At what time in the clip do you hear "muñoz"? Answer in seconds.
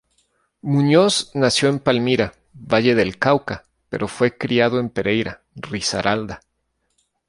0.63-1.29